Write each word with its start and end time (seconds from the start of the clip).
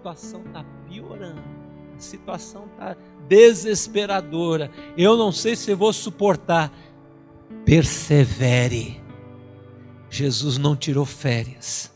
situação 0.00 0.40
está 0.46 0.64
piorando, 0.88 1.42
a 1.94 2.00
situação 2.00 2.64
está 2.72 2.96
desesperadora. 3.28 4.70
Eu 4.96 5.14
não 5.14 5.30
sei 5.30 5.54
se 5.54 5.74
vou 5.74 5.92
suportar. 5.92 6.72
Persevere. 7.66 8.98
Jesus 10.08 10.56
não 10.56 10.74
tirou 10.74 11.04
férias. 11.04 11.92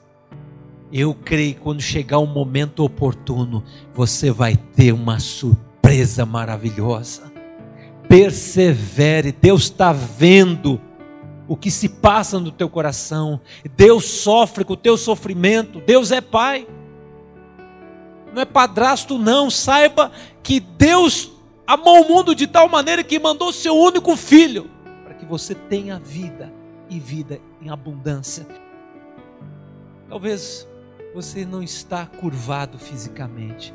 Eu 0.92 1.14
creio 1.14 1.54
que 1.54 1.60
quando 1.60 1.80
chegar 1.80 2.18
o 2.18 2.26
momento 2.26 2.84
oportuno, 2.84 3.64
você 3.94 4.30
vai 4.30 4.54
ter 4.54 4.92
uma 4.92 5.18
surpresa 5.18 6.26
maravilhosa. 6.26 7.32
Persevere, 8.06 9.32
Deus 9.32 9.62
está 9.62 9.94
vendo 9.94 10.78
o 11.48 11.56
que 11.56 11.70
se 11.70 11.88
passa 11.88 12.38
no 12.38 12.52
teu 12.52 12.68
coração. 12.68 13.40
Deus 13.74 14.04
sofre 14.04 14.62
com 14.62 14.74
o 14.74 14.76
teu 14.76 14.98
sofrimento. 14.98 15.80
Deus 15.80 16.12
é 16.12 16.20
Pai. 16.20 16.68
Não 18.34 18.42
é 18.42 18.44
padrasto, 18.44 19.16
não. 19.16 19.48
Saiba 19.48 20.10
que 20.42 20.58
Deus 20.58 21.30
amou 21.66 22.02
o 22.02 22.08
mundo 22.08 22.34
de 22.34 22.46
tal 22.46 22.68
maneira 22.68 23.04
que 23.04 23.18
mandou 23.18 23.52
seu 23.52 23.76
único 23.76 24.16
filho 24.16 24.68
para 25.04 25.14
que 25.14 25.24
você 25.24 25.54
tenha 25.54 25.98
vida 25.98 26.52
e 26.90 26.98
vida 26.98 27.40
em 27.62 27.70
abundância. 27.70 28.46
Talvez 30.08 30.66
você 31.14 31.44
não 31.44 31.62
está 31.62 32.06
curvado 32.06 32.76
fisicamente, 32.76 33.72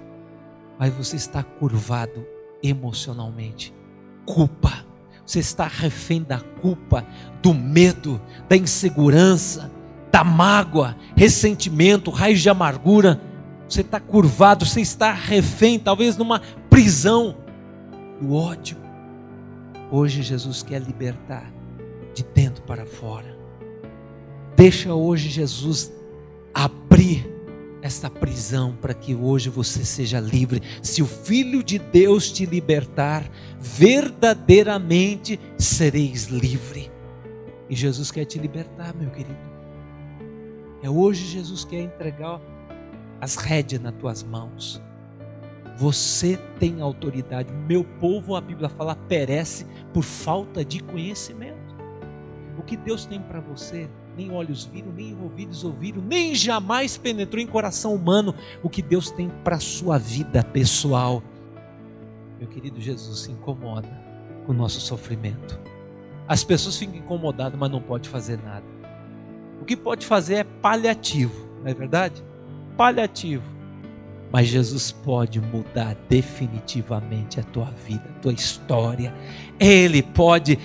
mas 0.77 0.93
você 0.93 1.15
está 1.15 1.41
curvado 1.41 2.25
emocionalmente. 2.61 3.73
Culpa. 4.25 4.85
Você 5.25 5.39
está 5.39 5.67
refém 5.67 6.23
da 6.23 6.39
culpa, 6.39 7.05
do 7.41 7.53
medo, 7.53 8.19
da 8.49 8.57
insegurança, 8.57 9.71
da 10.11 10.23
mágoa, 10.23 10.97
ressentimento, 11.15 12.09
raiz 12.09 12.41
de 12.41 12.49
amargura. 12.49 13.21
Você 13.69 13.81
está 13.81 13.99
curvado, 13.99 14.65
você 14.65 14.81
está 14.81 15.13
refém, 15.13 15.77
talvez 15.77 16.17
numa 16.17 16.41
prisão 16.71 17.37
do 18.19 18.33
ódio. 18.33 18.75
Hoje 19.91 20.23
Jesus 20.23 20.63
quer 20.63 20.81
libertar 20.81 21.53
de 22.15 22.23
dentro 22.23 22.63
para 22.63 22.83
fora. 22.87 23.37
Deixa 24.55 24.93
hoje 24.95 25.29
Jesus 25.29 25.91
abrir 26.51 27.29
esta 27.83 28.09
prisão 28.09 28.75
para 28.81 28.93
que 28.93 29.13
hoje 29.13 29.49
você 29.49 29.85
seja 29.85 30.19
livre. 30.19 30.63
Se 30.81 31.03
o 31.03 31.05
Filho 31.05 31.63
de 31.63 31.77
Deus 31.77 32.31
te 32.31 32.47
libertar, 32.47 33.29
verdadeiramente 33.59 35.39
sereis 35.59 36.25
livre. 36.25 36.91
E 37.69 37.75
Jesus 37.75 38.09
quer 38.09 38.25
te 38.25 38.39
libertar, 38.39 38.95
meu 38.95 39.11
querido. 39.11 39.37
É 40.81 40.89
hoje 40.89 41.23
Jesus 41.25 41.63
quer 41.63 41.81
entregar 41.81 42.41
as 43.21 43.35
rédeas 43.35 43.81
nas 43.81 43.95
tuas 43.95 44.23
mãos. 44.23 44.81
Você 45.77 46.37
tem 46.59 46.81
autoridade. 46.81 47.51
Meu 47.53 47.83
povo, 47.83 48.35
a 48.35 48.41
Bíblia 48.41 48.69
fala, 48.69 48.95
perece 48.95 49.65
por 49.93 50.03
falta 50.03 50.63
de 50.63 50.81
conhecimento. 50.81 51.57
O 52.57 52.61
que 52.61 52.75
Deus 52.75 53.05
tem 53.05 53.21
para 53.21 53.39
você 53.39 53.89
nem 54.19 54.31
olhos 54.31 54.65
viram, 54.65 54.91
nem 54.91 55.17
ouvidos 55.21 55.63
ouviram, 55.63 56.01
nem 56.01 56.35
jamais 56.35 56.97
penetrou 56.97 57.41
em 57.41 57.47
coração 57.47 57.95
humano 57.95 58.35
o 58.61 58.69
que 58.69 58.81
Deus 58.81 59.09
tem 59.09 59.29
para 59.45 59.55
a 59.55 59.61
sua 59.61 59.97
vida 59.97 60.43
pessoal. 60.43 61.23
Meu 62.37 62.49
querido 62.49 62.81
Jesus 62.81 63.19
se 63.19 63.31
incomoda 63.31 63.87
com 64.45 64.51
o 64.51 64.55
nosso 64.55 64.81
sofrimento. 64.81 65.57
As 66.27 66.43
pessoas 66.43 66.75
ficam 66.75 66.95
incomodadas, 66.97 67.57
mas 67.57 67.71
não 67.71 67.81
pode 67.81 68.09
fazer 68.09 68.37
nada. 68.43 68.65
O 69.61 69.65
que 69.65 69.77
pode 69.77 70.05
fazer 70.05 70.35
é 70.35 70.43
paliativo, 70.43 71.47
não 71.61 71.71
é 71.71 71.73
verdade? 71.73 72.21
Paliativo. 72.79 73.43
Mas 74.31 74.47
Jesus 74.47 74.89
pode 74.89 75.41
mudar 75.41 75.97
definitivamente 76.07 77.37
a 77.37 77.43
tua 77.43 77.65
vida, 77.85 78.05
a 78.09 78.19
tua 78.21 78.31
história. 78.31 79.13
Ele 79.59 80.01
pode 80.01 80.57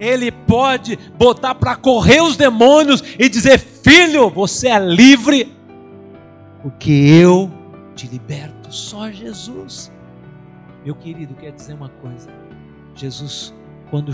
ele 0.00 0.32
pode 0.32 0.96
botar 1.16 1.54
para 1.54 1.76
correr 1.76 2.20
os 2.20 2.36
demônios 2.36 3.00
e 3.16 3.28
dizer: 3.28 3.60
Filho, 3.60 4.28
você 4.28 4.66
é 4.66 4.78
livre, 4.80 5.54
porque 6.62 6.90
eu 6.90 7.48
te 7.94 8.08
liberto. 8.08 8.74
Só 8.74 9.08
Jesus. 9.12 9.92
Meu 10.84 10.96
querido, 10.96 11.32
quer 11.34 11.52
dizer 11.52 11.74
uma 11.74 11.90
coisa: 11.90 12.28
Jesus, 12.96 13.54
quando 13.88 14.12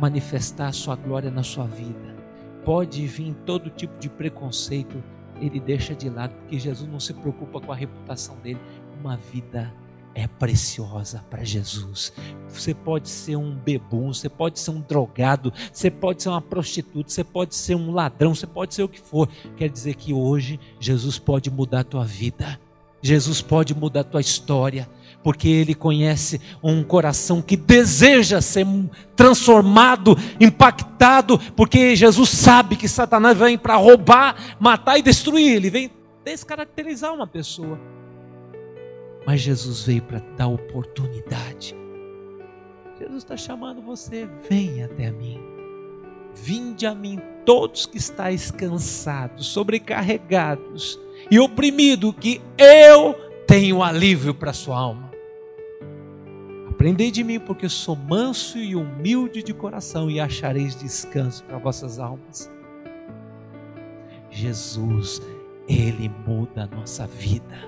manifestar 0.00 0.66
a 0.66 0.72
sua 0.72 0.96
glória 0.96 1.30
na 1.30 1.44
sua 1.44 1.68
vida, 1.68 2.16
pode 2.64 3.06
vir 3.06 3.32
todo 3.46 3.70
tipo 3.70 3.96
de 4.00 4.08
preconceito, 4.08 5.00
ele 5.40 5.60
deixa 5.60 5.94
de 5.94 6.08
lado, 6.08 6.34
porque 6.34 6.58
Jesus 6.58 6.90
não 6.90 7.00
se 7.00 7.12
preocupa 7.14 7.60
com 7.60 7.72
a 7.72 7.76
reputação 7.76 8.36
dele. 8.36 8.60
Uma 9.00 9.16
vida 9.16 9.72
é 10.14 10.26
preciosa 10.26 11.24
para 11.30 11.44
Jesus. 11.44 12.12
Você 12.48 12.74
pode 12.74 13.08
ser 13.08 13.36
um 13.36 13.54
bebum, 13.54 14.12
você 14.12 14.28
pode 14.28 14.58
ser 14.58 14.72
um 14.72 14.80
drogado, 14.80 15.52
você 15.72 15.90
pode 15.90 16.22
ser 16.22 16.28
uma 16.28 16.40
prostituta, 16.40 17.08
você 17.08 17.22
pode 17.22 17.54
ser 17.54 17.76
um 17.76 17.92
ladrão, 17.92 18.34
você 18.34 18.46
pode 18.46 18.74
ser 18.74 18.82
o 18.82 18.88
que 18.88 19.00
for. 19.00 19.28
Quer 19.56 19.68
dizer 19.68 19.94
que 19.94 20.12
hoje 20.12 20.58
Jesus 20.80 21.18
pode 21.18 21.50
mudar 21.50 21.80
a 21.80 21.84
tua 21.84 22.04
vida. 22.04 22.58
Jesus 23.00 23.40
pode 23.40 23.74
mudar 23.76 24.00
a 24.00 24.04
tua 24.04 24.20
história, 24.20 24.88
porque 25.22 25.48
Ele 25.48 25.74
conhece 25.74 26.40
um 26.62 26.82
coração 26.82 27.42
que 27.42 27.56
deseja 27.56 28.40
ser 28.40 28.66
transformado, 29.16 30.16
impactado, 30.40 31.38
porque 31.56 31.96
Jesus 31.96 32.30
sabe 32.30 32.76
que 32.76 32.88
Satanás 32.88 33.36
vem 33.36 33.58
para 33.58 33.76
roubar, 33.76 34.56
matar 34.60 34.98
e 34.98 35.02
destruir, 35.02 35.56
ele 35.56 35.70
vem 35.70 35.90
descaracterizar 36.24 37.12
uma 37.12 37.26
pessoa. 37.26 37.78
Mas 39.26 39.40
Jesus 39.40 39.82
veio 39.82 40.02
para 40.02 40.22
dar 40.36 40.48
oportunidade. 40.48 41.76
Jesus 42.98 43.18
está 43.18 43.36
chamando 43.36 43.82
você, 43.82 44.28
venha 44.48 44.86
até 44.86 45.10
mim. 45.10 45.38
Vinde 46.34 46.86
a 46.86 46.94
mim 46.94 47.20
todos 47.44 47.86
que 47.86 47.98
estáis 47.98 48.50
cansados, 48.50 49.46
sobrecarregados 49.46 50.98
e 51.30 51.38
oprimidos, 51.38 52.14
que 52.20 52.40
eu 52.56 53.14
tenho 53.46 53.82
alívio 53.82 54.34
para 54.34 54.52
sua 54.52 54.78
alma. 54.78 55.07
Aprendei 56.78 57.10
de 57.10 57.24
mim, 57.24 57.40
porque 57.40 57.68
sou 57.68 57.96
manso 57.96 58.56
e 58.56 58.76
humilde 58.76 59.42
de 59.42 59.52
coração, 59.52 60.08
e 60.08 60.20
achareis 60.20 60.76
descanso 60.76 61.42
para 61.42 61.58
vossas 61.58 61.98
almas. 61.98 62.48
Jesus, 64.30 65.20
Ele 65.68 66.08
muda 66.24 66.70
a 66.70 66.76
nossa 66.76 67.04
vida 67.04 67.58